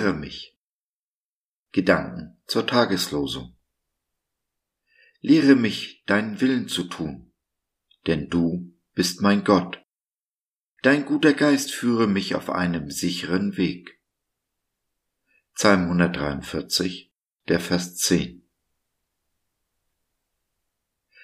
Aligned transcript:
Lehre 0.00 0.14
mich. 0.14 0.56
Gedanken 1.72 2.38
zur 2.46 2.66
Tageslosung. 2.66 3.54
Lehre 5.20 5.56
mich, 5.56 6.04
deinen 6.06 6.40
Willen 6.40 6.68
zu 6.68 6.84
tun, 6.84 7.34
denn 8.06 8.30
du 8.30 8.72
bist 8.94 9.20
mein 9.20 9.44
Gott. 9.44 9.84
Dein 10.80 11.04
guter 11.04 11.34
Geist 11.34 11.70
führe 11.70 12.06
mich 12.06 12.34
auf 12.34 12.48
einem 12.48 12.90
sicheren 12.90 13.58
Weg. 13.58 14.00
Psalm 15.52 15.82
143, 15.82 17.12
der 17.48 17.60
Vers 17.60 17.96
10. 17.96 18.48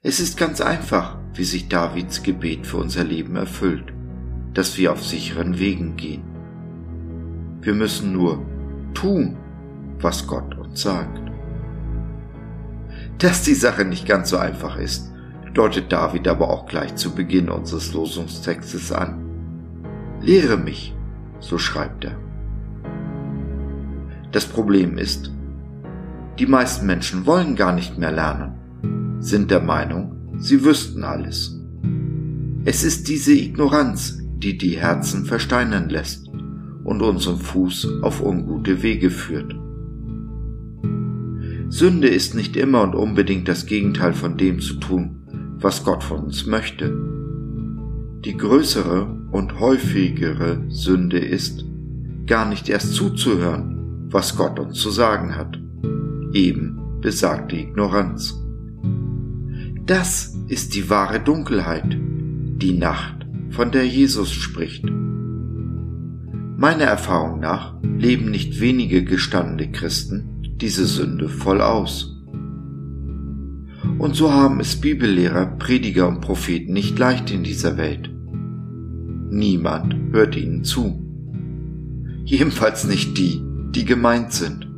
Es 0.00 0.20
ist 0.20 0.38
ganz 0.38 0.60
einfach, 0.60 1.18
wie 1.34 1.44
sich 1.44 1.66
Davids 1.66 2.22
Gebet 2.22 2.68
für 2.68 2.76
unser 2.76 3.02
Leben 3.02 3.34
erfüllt, 3.34 3.92
dass 4.54 4.78
wir 4.78 4.92
auf 4.92 5.04
sicheren 5.04 5.58
Wegen 5.58 5.96
gehen. 5.96 6.22
Wir 7.62 7.74
müssen 7.74 8.12
nur 8.12 8.49
tun, 8.94 9.36
was 10.00 10.26
Gott 10.26 10.56
uns 10.56 10.82
sagt. 10.82 11.20
Dass 13.18 13.42
die 13.42 13.54
Sache 13.54 13.84
nicht 13.84 14.06
ganz 14.06 14.30
so 14.30 14.38
einfach 14.38 14.76
ist, 14.76 15.12
deutet 15.54 15.92
David 15.92 16.28
aber 16.28 16.48
auch 16.48 16.66
gleich 16.66 16.94
zu 16.96 17.14
Beginn 17.14 17.48
unseres 17.48 17.92
Losungstextes 17.92 18.92
an. 18.92 19.24
Lehre 20.22 20.56
mich, 20.56 20.94
so 21.38 21.58
schreibt 21.58 22.04
er. 22.04 22.16
Das 24.32 24.46
Problem 24.46 24.96
ist, 24.96 25.32
die 26.38 26.46
meisten 26.46 26.86
Menschen 26.86 27.26
wollen 27.26 27.56
gar 27.56 27.72
nicht 27.72 27.98
mehr 27.98 28.12
lernen, 28.12 29.18
sind 29.20 29.50
der 29.50 29.60
Meinung, 29.60 30.36
sie 30.38 30.64
wüssten 30.64 31.04
alles. 31.04 31.58
Es 32.64 32.84
ist 32.84 33.08
diese 33.08 33.32
Ignoranz, 33.32 34.18
die 34.38 34.56
die 34.56 34.78
Herzen 34.78 35.26
versteinern 35.26 35.88
lässt 35.88 36.29
und 36.84 37.02
unseren 37.02 37.38
Fuß 37.38 38.02
auf 38.02 38.22
ungute 38.22 38.82
Wege 38.82 39.10
führt. 39.10 39.54
Sünde 41.68 42.08
ist 42.08 42.34
nicht 42.34 42.56
immer 42.56 42.82
und 42.82 42.94
unbedingt 42.94 43.46
das 43.46 43.66
Gegenteil 43.66 44.12
von 44.12 44.36
dem 44.36 44.60
zu 44.60 44.74
tun, 44.74 45.20
was 45.60 45.84
Gott 45.84 46.02
von 46.02 46.24
uns 46.24 46.46
möchte. 46.46 46.92
Die 48.24 48.36
größere 48.36 49.06
und 49.30 49.60
häufigere 49.60 50.64
Sünde 50.68 51.18
ist, 51.18 51.64
gar 52.26 52.48
nicht 52.48 52.68
erst 52.68 52.94
zuzuhören, 52.94 54.08
was 54.10 54.36
Gott 54.36 54.58
uns 54.58 54.78
zu 54.78 54.90
sagen 54.90 55.36
hat. 55.36 55.60
Eben 56.32 56.80
besagte 57.00 57.56
Ignoranz. 57.56 58.36
Das 59.86 60.36
ist 60.48 60.74
die 60.74 60.90
wahre 60.90 61.20
Dunkelheit, 61.20 61.96
die 61.96 62.76
Nacht, 62.76 63.26
von 63.50 63.70
der 63.70 63.86
Jesus 63.86 64.32
spricht. 64.32 64.84
Meiner 66.60 66.84
Erfahrung 66.84 67.40
nach 67.40 67.72
leben 67.82 68.30
nicht 68.30 68.60
wenige 68.60 69.02
gestandene 69.02 69.72
Christen 69.72 70.42
diese 70.60 70.84
Sünde 70.84 71.30
voll 71.30 71.62
aus. 71.62 72.22
Und 73.96 74.14
so 74.14 74.30
haben 74.30 74.60
es 74.60 74.78
Bibellehrer, 74.78 75.46
Prediger 75.46 76.06
und 76.06 76.20
Propheten 76.20 76.74
nicht 76.74 76.98
leicht 76.98 77.30
in 77.30 77.44
dieser 77.44 77.78
Welt. 77.78 78.10
Niemand 79.30 79.96
hört 80.12 80.36
ihnen 80.36 80.62
zu. 80.62 81.02
Jedenfalls 82.26 82.86
nicht 82.86 83.16
die, 83.16 83.40
die 83.70 83.86
gemeint 83.86 84.34
sind. 84.34 84.68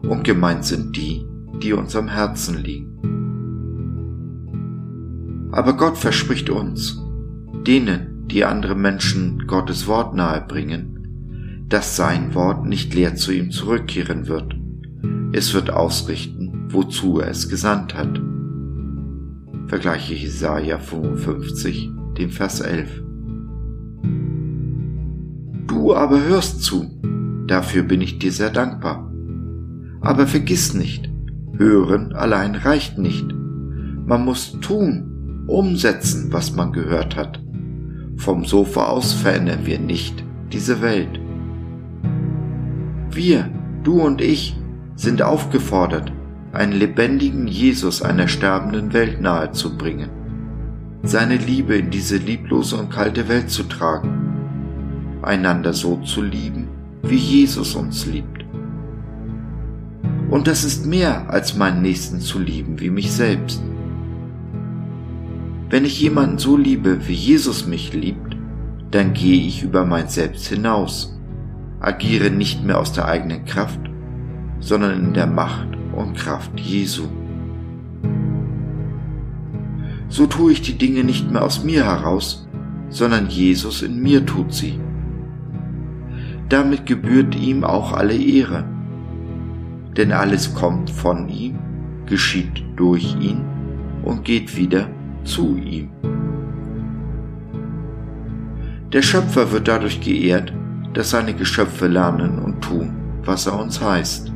Und 0.00 0.24
gemeint 0.24 0.64
sind 0.64 0.96
die, 0.96 1.26
die 1.62 1.74
uns 1.74 1.94
am 1.94 2.08
Herzen 2.08 2.56
liegen. 2.56 2.96
Aber 5.52 5.76
Gott 5.76 5.98
verspricht 5.98 6.48
uns, 6.48 6.98
denen, 7.66 8.09
die 8.30 8.44
andere 8.44 8.74
Menschen 8.74 9.46
Gottes 9.46 9.86
Wort 9.86 10.14
nahebringen, 10.14 11.66
dass 11.68 11.96
sein 11.96 12.34
Wort 12.34 12.66
nicht 12.66 12.94
leer 12.94 13.16
zu 13.16 13.32
ihm 13.32 13.50
zurückkehren 13.50 14.28
wird. 14.28 14.56
Es 15.32 15.54
wird 15.54 15.70
ausrichten, 15.70 16.66
wozu 16.68 17.20
er 17.20 17.28
es 17.28 17.48
gesandt 17.48 17.96
hat. 17.96 18.20
Vergleiche 19.66 20.14
Jesaja 20.14 20.78
55, 20.78 21.90
dem 22.18 22.30
Vers 22.30 22.60
11. 22.60 23.02
Du 25.66 25.94
aber 25.94 26.22
hörst 26.24 26.62
zu, 26.62 26.90
dafür 27.46 27.84
bin 27.84 28.00
ich 28.00 28.18
dir 28.18 28.32
sehr 28.32 28.50
dankbar. 28.50 29.12
Aber 30.00 30.26
vergiss 30.26 30.74
nicht, 30.74 31.08
hören 31.56 32.12
allein 32.12 32.54
reicht 32.54 32.98
nicht. 32.98 33.26
Man 34.06 34.24
muss 34.24 34.58
tun, 34.60 35.44
umsetzen, 35.46 36.32
was 36.32 36.56
man 36.56 36.72
gehört 36.72 37.16
hat. 37.16 37.40
Vom 38.20 38.44
Sofa 38.44 38.84
aus 38.88 39.14
verändern 39.14 39.60
wir 39.64 39.78
nicht 39.78 40.22
diese 40.52 40.82
Welt. 40.82 41.18
Wir, 43.10 43.48
du 43.82 44.02
und 44.02 44.20
ich, 44.20 44.58
sind 44.94 45.22
aufgefordert, 45.22 46.12
einen 46.52 46.72
lebendigen 46.72 47.48
Jesus 47.48 48.02
einer 48.02 48.28
sterbenden 48.28 48.92
Welt 48.92 49.22
nahezubringen, 49.22 50.10
seine 51.02 51.38
Liebe 51.38 51.76
in 51.76 51.88
diese 51.88 52.18
lieblose 52.18 52.76
und 52.76 52.90
kalte 52.90 53.26
Welt 53.30 53.48
zu 53.48 53.62
tragen, 53.62 55.18
einander 55.22 55.72
so 55.72 55.96
zu 56.02 56.20
lieben, 56.20 56.68
wie 57.02 57.16
Jesus 57.16 57.74
uns 57.74 58.04
liebt. 58.04 58.44
Und 60.28 60.46
das 60.46 60.64
ist 60.64 60.84
mehr 60.84 61.30
als 61.30 61.56
meinen 61.56 61.80
Nächsten 61.80 62.20
zu 62.20 62.38
lieben 62.38 62.80
wie 62.80 62.90
mich 62.90 63.10
selbst. 63.10 63.62
Wenn 65.70 65.84
ich 65.84 66.00
jemanden 66.00 66.38
so 66.38 66.56
liebe, 66.56 67.06
wie 67.06 67.14
Jesus 67.14 67.64
mich 67.64 67.92
liebt, 67.92 68.36
dann 68.90 69.12
gehe 69.12 69.40
ich 69.40 69.62
über 69.62 69.84
mein 69.84 70.08
Selbst 70.08 70.48
hinaus, 70.48 71.16
agiere 71.78 72.28
nicht 72.28 72.64
mehr 72.64 72.80
aus 72.80 72.92
der 72.92 73.06
eigenen 73.06 73.44
Kraft, 73.44 73.78
sondern 74.58 74.98
in 74.98 75.14
der 75.14 75.28
Macht 75.28 75.68
und 75.94 76.16
Kraft 76.16 76.58
Jesu. 76.58 77.04
So 80.08 80.26
tue 80.26 80.50
ich 80.50 80.62
die 80.62 80.76
Dinge 80.76 81.04
nicht 81.04 81.30
mehr 81.30 81.44
aus 81.44 81.62
mir 81.62 81.84
heraus, 81.84 82.48
sondern 82.88 83.28
Jesus 83.28 83.82
in 83.82 84.02
mir 84.02 84.26
tut 84.26 84.52
sie. 84.52 84.80
Damit 86.48 86.84
gebührt 86.84 87.36
ihm 87.36 87.62
auch 87.62 87.92
alle 87.92 88.16
Ehre, 88.16 88.64
denn 89.96 90.10
alles 90.10 90.52
kommt 90.52 90.90
von 90.90 91.28
ihm, 91.28 91.60
geschieht 92.06 92.64
durch 92.74 93.14
ihn 93.20 93.42
und 94.02 94.24
geht 94.24 94.56
wieder 94.56 94.88
zu 95.24 95.56
ihm. 95.56 95.90
Der 98.92 99.02
Schöpfer 99.02 99.52
wird 99.52 99.68
dadurch 99.68 100.00
geehrt, 100.00 100.52
dass 100.94 101.10
seine 101.10 101.34
Geschöpfe 101.34 101.86
lernen 101.86 102.38
und 102.38 102.60
tun, 102.60 102.92
was 103.24 103.46
er 103.46 103.58
uns 103.58 103.80
heißt. 103.80 104.32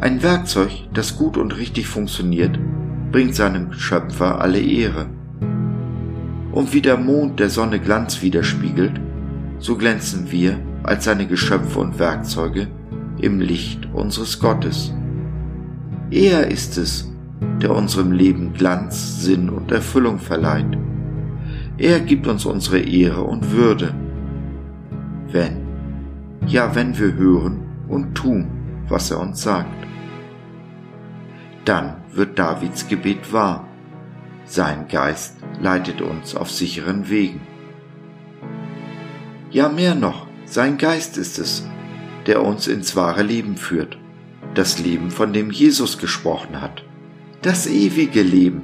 Ein 0.00 0.22
Werkzeug, 0.22 0.70
das 0.94 1.16
gut 1.16 1.36
und 1.36 1.56
richtig 1.56 1.86
funktioniert, 1.86 2.58
bringt 3.12 3.34
seinem 3.34 3.72
Schöpfer 3.72 4.40
alle 4.40 4.60
Ehre. 4.60 5.06
Und 6.52 6.72
wie 6.72 6.80
der 6.80 6.96
Mond 6.96 7.40
der 7.40 7.50
Sonne 7.50 7.78
Glanz 7.80 8.22
widerspiegelt, 8.22 9.00
so 9.58 9.76
glänzen 9.76 10.30
wir 10.30 10.58
als 10.82 11.04
seine 11.04 11.26
Geschöpfe 11.26 11.80
und 11.80 11.98
Werkzeuge 11.98 12.68
im 13.20 13.40
Licht 13.40 13.88
unseres 13.92 14.38
Gottes. 14.38 14.94
Er 16.10 16.50
ist 16.50 16.78
es, 16.78 17.12
der 17.40 17.74
unserem 17.74 18.12
Leben 18.12 18.52
Glanz, 18.52 19.22
Sinn 19.22 19.50
und 19.50 19.72
Erfüllung 19.72 20.18
verleiht. 20.18 20.78
Er 21.76 22.00
gibt 22.00 22.26
uns 22.26 22.44
unsere 22.44 22.80
Ehre 22.80 23.22
und 23.22 23.52
Würde. 23.52 23.94
Wenn, 25.30 25.66
ja 26.46 26.74
wenn 26.74 26.98
wir 26.98 27.14
hören 27.14 27.60
und 27.88 28.14
tun, 28.14 28.48
was 28.88 29.10
er 29.10 29.20
uns 29.20 29.42
sagt. 29.42 29.86
Dann 31.64 31.96
wird 32.12 32.38
Davids 32.38 32.88
Gebet 32.88 33.32
wahr. 33.32 33.68
Sein 34.44 34.88
Geist 34.88 35.36
leitet 35.60 36.00
uns 36.00 36.34
auf 36.34 36.50
sicheren 36.50 37.10
Wegen. 37.10 37.42
Ja 39.50 39.68
mehr 39.68 39.94
noch, 39.94 40.26
sein 40.46 40.78
Geist 40.78 41.18
ist 41.18 41.38
es, 41.38 41.68
der 42.26 42.42
uns 42.42 42.66
ins 42.66 42.96
wahre 42.96 43.22
Leben 43.22 43.56
führt, 43.56 43.98
das 44.54 44.78
Leben, 44.78 45.10
von 45.10 45.32
dem 45.32 45.50
Jesus 45.50 45.98
gesprochen 45.98 46.60
hat 46.60 46.87
das 47.42 47.68
ewige 47.68 48.22
Leben, 48.22 48.62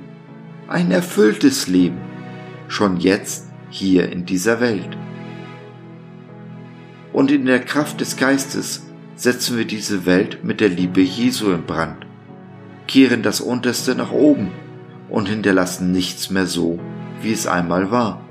ein 0.66 0.90
erfülltes 0.90 1.68
Leben, 1.68 2.00
schon 2.66 2.96
jetzt 2.96 3.50
hier 3.70 4.10
in 4.10 4.26
dieser 4.26 4.60
Welt. 4.60 4.96
Und 7.12 7.30
in 7.30 7.46
der 7.46 7.60
Kraft 7.60 8.00
des 8.00 8.16
Geistes 8.16 8.86
setzen 9.14 9.56
wir 9.56 9.64
diese 9.64 10.06
Welt 10.06 10.42
mit 10.42 10.60
der 10.60 10.70
Liebe 10.70 11.00
Jesu 11.00 11.52
in 11.52 11.64
Brand, 11.64 12.04
kehren 12.88 13.22
das 13.22 13.40
Unterste 13.40 13.94
nach 13.94 14.10
oben 14.10 14.50
und 15.08 15.28
hinterlassen 15.28 15.92
nichts 15.92 16.30
mehr 16.30 16.46
so, 16.46 16.80
wie 17.22 17.32
es 17.32 17.46
einmal 17.46 17.92
war. 17.92 18.22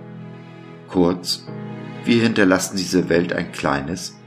Kurz, 0.89 1.48
wir 2.04 2.22
hinterlassen 2.22 2.75
diese 2.75 3.07
Welt 3.07 3.31
ein 3.31 3.54
kleines, 3.54 4.19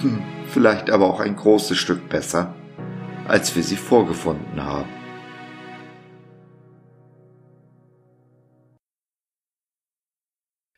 hm, 0.00 0.22
vielleicht 0.50 0.90
aber 0.90 1.06
auch 1.06 1.18
ein 1.18 1.34
großes 1.34 1.76
Stück 1.76 2.08
besser, 2.08 2.54
als 3.26 3.56
wir 3.56 3.64
sie 3.64 3.76
vorgefunden 3.76 4.62
haben. 4.62 5.03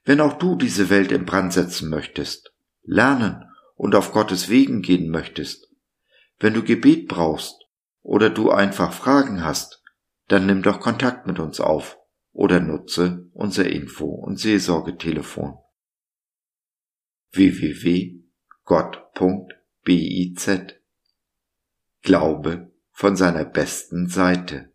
Wenn 0.07 0.21
auch 0.21 0.39
du 0.39 0.55
diese 0.55 0.89
Welt 0.89 1.11
in 1.11 1.27
Brand 1.27 1.53
setzen 1.53 1.91
möchtest, 1.91 2.55
lernen 2.85 3.45
und 3.75 3.97
auf 3.97 4.13
Gottes 4.13 4.49
Wegen 4.49 4.81
gehen 4.81 5.11
möchtest, 5.11 5.69
wenn 6.39 6.55
du 6.55 6.63
Gebet 6.63 7.09
brauchst 7.09 7.67
oder 8.03 8.31
du 8.31 8.53
einfach 8.53 8.93
Fragen 8.93 9.45
hast, 9.45 9.83
dann 10.29 10.47
nimm 10.47 10.63
doch 10.63 10.79
Kontakt 10.79 11.27
mit 11.27 11.41
uns 11.41 11.59
auf 11.59 11.99
oder 12.33 12.61
nutze 12.61 13.29
unser 13.33 13.69
Info- 13.69 14.15
und 14.15 14.39
Seelsorgetelefon 14.39 15.59
www.gott.biz 17.33 18.21
Glaube 22.03 22.73
von 22.93 23.17
seiner 23.17 23.45
besten 23.45 24.09
Seite. 24.09 24.73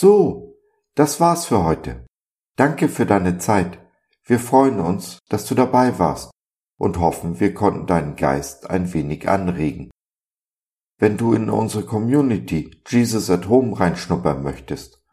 So, 0.00 0.56
das 0.94 1.20
war's 1.20 1.44
für 1.44 1.62
heute. 1.62 2.06
Danke 2.56 2.88
für 2.88 3.04
deine 3.04 3.36
Zeit. 3.36 3.78
Wir 4.24 4.38
freuen 4.38 4.80
uns, 4.80 5.18
dass 5.28 5.44
du 5.44 5.54
dabei 5.54 5.98
warst 5.98 6.30
und 6.78 6.98
hoffen, 6.98 7.38
wir 7.38 7.52
konnten 7.52 7.86
deinen 7.86 8.16
Geist 8.16 8.70
ein 8.70 8.94
wenig 8.94 9.28
anregen. 9.28 9.90
Wenn 10.96 11.18
du 11.18 11.34
in 11.34 11.50
unsere 11.50 11.84
Community 11.84 12.82
Jesus 12.88 13.28
at 13.28 13.50
Home 13.50 13.78
reinschnuppern 13.78 14.42
möchtest, 14.42 15.04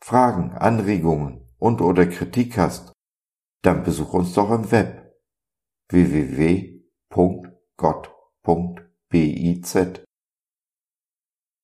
Fragen, 0.00 0.50
Anregungen 0.54 1.48
und 1.58 1.80
oder 1.80 2.06
Kritik 2.06 2.58
hast, 2.58 2.92
dann 3.62 3.84
besuch 3.84 4.12
uns 4.12 4.34
doch 4.34 4.50
im 4.50 4.72
Web 4.72 5.20
www.gott.biz. 5.88 6.80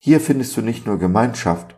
Hier 0.01 0.21
findest 0.21 0.57
du 0.57 0.63
nicht 0.63 0.87
nur 0.87 1.01
Gemeinschaft, 1.01 1.78